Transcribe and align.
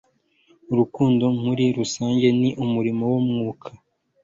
urukundo 0.71 1.25
muri 1.43 1.65
rusange 1.77 2.27
ni 2.39 2.49
umuriro 2.63 3.03
wo 3.13 3.19
mu 3.25 3.31
mwuka 3.39 3.69